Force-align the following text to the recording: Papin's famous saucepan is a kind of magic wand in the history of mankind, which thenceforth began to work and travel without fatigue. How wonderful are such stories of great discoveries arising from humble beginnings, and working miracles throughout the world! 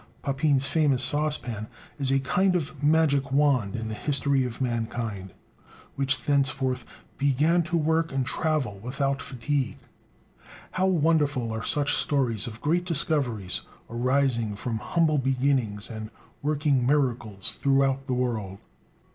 Papin's 0.23 0.65
famous 0.65 1.03
saucepan 1.03 1.67
is 1.99 2.09
a 2.09 2.19
kind 2.21 2.55
of 2.55 2.81
magic 2.83 3.31
wand 3.31 3.75
in 3.75 3.87
the 3.87 3.93
history 3.93 4.43
of 4.45 4.59
mankind, 4.59 5.31
which 5.95 6.23
thenceforth 6.23 6.87
began 7.19 7.61
to 7.61 7.77
work 7.77 8.11
and 8.11 8.25
travel 8.25 8.79
without 8.79 9.21
fatigue. 9.21 9.77
How 10.71 10.87
wonderful 10.87 11.51
are 11.53 11.61
such 11.61 11.93
stories 11.93 12.47
of 12.47 12.61
great 12.61 12.83
discoveries 12.85 13.61
arising 13.91 14.55
from 14.55 14.79
humble 14.79 15.19
beginnings, 15.19 15.91
and 15.91 16.09
working 16.41 16.83
miracles 16.83 17.57
throughout 17.61 18.07
the 18.07 18.15
world! 18.15 18.57